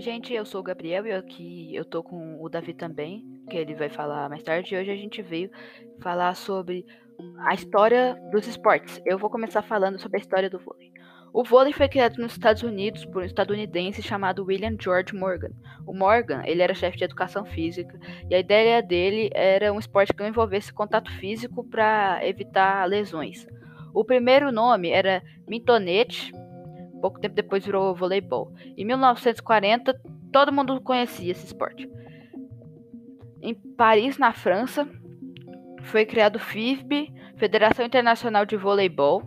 gente, 0.00 0.32
eu 0.32 0.44
sou 0.44 0.60
o 0.60 0.64
Gabriel 0.64 1.06
e 1.06 1.12
aqui 1.12 1.74
eu 1.74 1.84
tô 1.84 2.02
com 2.02 2.42
o 2.42 2.48
Davi 2.48 2.72
também, 2.72 3.24
que 3.48 3.56
ele 3.56 3.74
vai 3.74 3.88
falar 3.88 4.28
mais 4.28 4.42
tarde. 4.42 4.74
E 4.74 4.78
hoje 4.78 4.90
a 4.90 4.96
gente 4.96 5.20
veio 5.22 5.50
falar 6.00 6.34
sobre 6.34 6.86
a 7.38 7.54
história 7.54 8.18
dos 8.30 8.46
esportes. 8.46 9.00
Eu 9.04 9.18
vou 9.18 9.28
começar 9.28 9.62
falando 9.62 10.00
sobre 10.00 10.18
a 10.18 10.20
história 10.20 10.48
do 10.48 10.58
vôlei. 10.58 10.90
O 11.32 11.44
vôlei 11.44 11.72
foi 11.72 11.88
criado 11.88 12.16
nos 12.16 12.32
Estados 12.32 12.62
Unidos 12.62 13.04
por 13.04 13.22
um 13.22 13.26
estadunidense 13.26 14.02
chamado 14.02 14.44
William 14.44 14.76
George 14.80 15.14
Morgan. 15.14 15.52
O 15.86 15.92
Morgan, 15.92 16.42
ele 16.44 16.62
era 16.62 16.74
chefe 16.74 16.98
de 16.98 17.04
educação 17.04 17.44
física 17.44 17.98
e 18.28 18.34
a 18.34 18.38
ideia 18.38 18.82
dele 18.82 19.30
era 19.32 19.72
um 19.72 19.78
esporte 19.78 20.12
que 20.12 20.20
não 20.20 20.28
envolvesse 20.28 20.72
contato 20.72 21.10
físico 21.18 21.62
para 21.62 22.20
evitar 22.26 22.84
lesões. 22.88 23.46
O 23.94 24.04
primeiro 24.04 24.50
nome 24.50 24.90
era 24.90 25.22
Mintonete, 25.46 26.32
pouco 27.00 27.20
tempo 27.20 27.34
depois 27.34 27.64
virou 27.64 27.94
voleibol. 27.94 28.52
Em 28.76 28.84
1940, 28.84 29.98
todo 30.32 30.52
mundo 30.52 30.80
conhecia 30.80 31.32
esse 31.32 31.46
esporte. 31.46 31.90
Em 33.42 33.54
Paris, 33.54 34.18
na 34.18 34.32
França, 34.32 34.86
foi 35.82 36.04
criado 36.04 36.36
o 36.36 36.40
FIVB, 36.40 37.12
Federação 37.36 37.84
Internacional 37.84 38.44
de 38.44 38.56
Voleibol. 38.56 39.22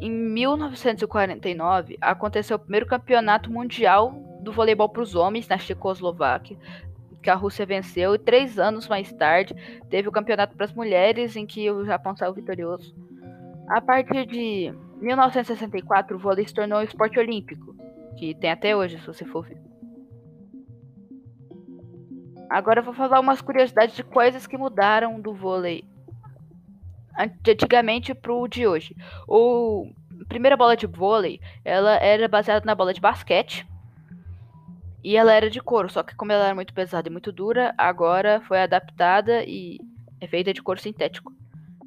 Em 0.00 0.10
1949, 0.10 1.98
aconteceu 2.00 2.56
o 2.56 2.60
primeiro 2.60 2.86
campeonato 2.86 3.50
mundial 3.50 4.12
do 4.40 4.52
voleibol 4.52 4.88
para 4.88 5.02
os 5.02 5.14
homens 5.14 5.48
na 5.48 5.58
Checoslováquia, 5.58 6.56
que 7.22 7.30
a 7.30 7.34
Rússia 7.34 7.66
venceu, 7.66 8.14
e 8.14 8.18
três 8.18 8.56
anos 8.58 8.86
mais 8.86 9.12
tarde 9.12 9.52
teve 9.90 10.08
o 10.08 10.12
campeonato 10.12 10.54
para 10.54 10.66
as 10.66 10.72
mulheres, 10.72 11.34
em 11.34 11.44
que 11.44 11.68
o 11.68 11.84
Japão 11.84 12.14
saiu 12.14 12.32
vitorioso. 12.32 12.94
A 13.68 13.80
partir 13.80 14.26
de 14.26 14.72
1964, 15.00 16.16
o 16.16 16.18
vôlei 16.18 16.46
se 16.46 16.54
tornou 16.54 16.78
um 16.78 16.82
esporte 16.82 17.18
olímpico, 17.18 17.74
que 18.16 18.34
tem 18.34 18.50
até 18.50 18.74
hoje, 18.74 18.98
se 18.98 19.06
você 19.06 19.24
for 19.24 19.44
ver. 19.44 19.60
Agora 22.48 22.80
eu 22.80 22.84
vou 22.84 22.94
falar 22.94 23.20
umas 23.20 23.40
curiosidades 23.40 23.96
de 23.96 24.04
coisas 24.04 24.46
que 24.46 24.56
mudaram 24.56 25.20
do 25.20 25.34
vôlei 25.34 25.84
de 27.42 27.52
antigamente 27.52 28.14
pro 28.14 28.46
de 28.46 28.66
hoje. 28.66 28.94
O 29.26 29.90
a 30.20 30.24
primeira 30.26 30.56
bola 30.56 30.76
de 30.76 30.86
vôlei, 30.86 31.40
ela 31.64 31.96
era 31.96 32.26
baseada 32.28 32.64
na 32.64 32.74
bola 32.74 32.92
de 32.92 33.00
basquete. 33.00 33.66
E 35.04 35.16
ela 35.16 35.32
era 35.32 35.48
de 35.48 35.60
couro, 35.60 35.88
só 35.88 36.02
que 36.02 36.16
como 36.16 36.32
ela 36.32 36.46
era 36.46 36.54
muito 36.54 36.74
pesada 36.74 37.08
e 37.08 37.12
muito 37.12 37.30
dura, 37.30 37.72
agora 37.78 38.40
foi 38.40 38.60
adaptada 38.60 39.44
e 39.44 39.78
é 40.20 40.26
feita 40.26 40.52
de 40.52 40.62
couro 40.62 40.80
sintético. 40.80 41.32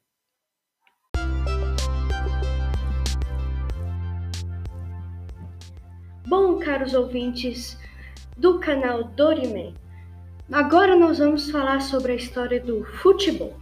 Bom, 6.26 6.58
caros 6.58 6.92
ouvintes 6.92 7.78
do 8.36 8.58
canal 8.58 9.04
Doriman, 9.04 9.72
agora 10.53 10.94
nós 10.94 11.19
vamos 11.19 11.50
falar 11.50 11.81
sobre 11.81 12.12
a 12.12 12.14
história 12.14 12.60
do 12.60 12.84
futebol. 12.84 13.54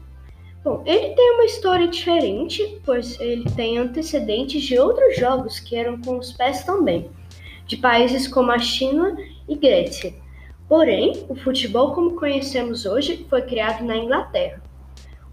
Bom, 0.64 0.82
ele 0.84 1.14
tem 1.14 1.34
uma 1.34 1.44
história 1.44 1.86
diferente, 1.86 2.80
pois 2.84 3.19
ele 3.20 3.48
tem 3.52 3.78
antecedentes 3.78 4.62
de 4.64 4.76
outros 4.76 5.16
jogos 5.16 5.60
que 5.60 5.76
eram 5.76 6.00
com 6.00 6.19
os 6.19 6.32
pés 6.32 6.64
também, 6.64 7.08
de 7.64 7.76
países 7.76 8.26
como 8.26 8.50
a 8.50 8.58
China 8.58 9.16
e 9.48 9.54
Grécia. 9.54 10.12
Porém, 10.69 11.25
o 11.28 11.36
futebol 11.36 11.94
como 11.94 12.16
conhecemos 12.16 12.84
hoje 12.84 13.25
foi 13.30 13.42
criado 13.42 13.84
na 13.84 13.96
Inglaterra. 13.96 14.60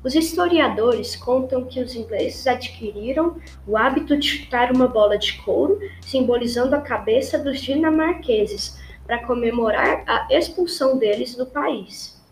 Os 0.05 0.13
historiadores 0.13 1.15
contam 1.15 1.65
que 1.65 1.81
os 1.81 1.95
ingleses 1.95 2.45
adquiriram 2.45 3.37
o 3.65 3.75
hábito 3.75 4.15
de 4.15 4.27
chutar 4.27 4.71
uma 4.71 4.87
bola 4.87 5.17
de 5.17 5.33
couro, 5.41 5.79
simbolizando 5.99 6.75
a 6.75 6.81
cabeça 6.81 7.39
dos 7.39 7.59
dinamarqueses, 7.59 8.79
para 9.07 9.25
comemorar 9.25 10.03
a 10.05 10.27
expulsão 10.29 10.99
deles 10.99 11.33
do 11.33 11.47
país. 11.47 12.23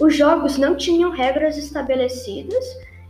Os 0.00 0.16
jogos 0.16 0.56
não 0.56 0.74
tinham 0.74 1.10
regras 1.10 1.58
estabelecidas 1.58 2.64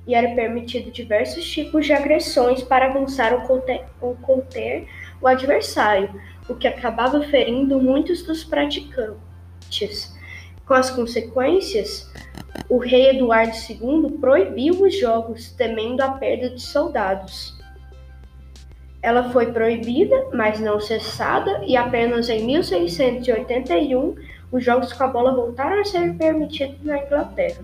e 0.05 0.17
era 0.17 0.35
permitido 0.35 0.91
diversos 0.91 1.49
tipos 1.49 1.87
de 1.87 1.93
agressões 1.93 2.61
para 2.65 2.87
avançar 2.87 3.33
ou 3.35 3.43
conter, 3.43 3.85
ou 4.01 4.17
conter 4.17 4.89
o 5.21 5.29
adversário, 5.29 6.11
o 6.49 6.57
que 6.57 6.67
acabava 6.67 7.23
ferindo 7.23 7.81
muitos 7.81 8.25
dos 8.25 8.43
praticantes. 8.43 10.13
Com 10.67 10.75
as 10.75 10.91
consequências, 10.91 12.11
o 12.73 12.79
rei 12.79 13.11
Eduardo 13.11 13.53
II 13.55 14.13
proibiu 14.19 14.81
os 14.81 14.99
jogos, 14.99 15.53
temendo 15.53 16.01
a 16.01 16.13
perda 16.13 16.49
de 16.49 16.63
soldados. 16.63 17.55
Ela 19.03 19.31
foi 19.31 19.53
proibida, 19.53 20.31
mas 20.33 20.59
não 20.59 20.81
cessada, 20.81 21.63
e 21.67 21.77
apenas 21.77 22.31
em 22.31 22.47
1681 22.47 24.15
os 24.51 24.65
jogos 24.65 24.91
com 24.91 25.05
a 25.05 25.07
bola 25.07 25.35
voltaram 25.35 25.83
a 25.83 25.85
ser 25.85 26.15
permitidos 26.15 26.83
na 26.83 26.99
Inglaterra. 26.99 27.63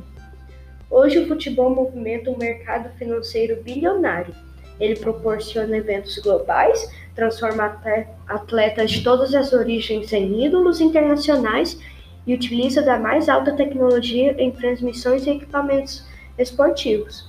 Hoje 0.90 1.20
o 1.20 1.26
futebol 1.26 1.74
movimenta 1.74 2.30
um 2.30 2.36
mercado 2.36 2.94
financeiro 2.98 3.62
bilionário. 3.62 4.34
Ele 4.78 4.94
proporciona 4.94 5.78
eventos 5.78 6.18
globais, 6.18 6.86
transforma 7.14 7.80
atletas 8.26 8.90
de 8.90 9.02
todas 9.02 9.34
as 9.34 9.54
origens 9.54 10.12
em 10.12 10.44
ídolos 10.44 10.82
internacionais 10.82 11.80
e 12.28 12.34
utiliza 12.34 12.82
da 12.82 12.98
mais 12.98 13.26
alta 13.26 13.56
tecnologia 13.56 14.36
em 14.38 14.52
transmissões 14.52 15.26
e 15.26 15.30
equipamentos 15.30 16.06
esportivos. 16.36 17.26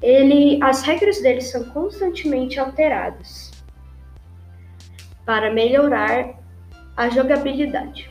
Ele, 0.00 0.58
as 0.62 0.82
regras 0.82 1.20
dele 1.20 1.42
são 1.42 1.64
constantemente 1.64 2.58
alteradas 2.58 3.52
para 5.26 5.52
melhorar 5.52 6.40
a 6.96 7.10
jogabilidade. 7.10 8.10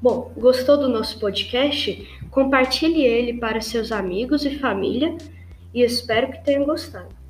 Bom, 0.00 0.32
gostou 0.36 0.76
do 0.76 0.88
nosso 0.88 1.20
podcast? 1.20 2.08
Compartilhe 2.28 3.02
ele 3.02 3.34
para 3.34 3.60
seus 3.60 3.92
amigos 3.92 4.44
e 4.44 4.58
família 4.58 5.16
e 5.72 5.82
espero 5.82 6.32
que 6.32 6.44
tenham 6.44 6.64
gostado. 6.64 7.21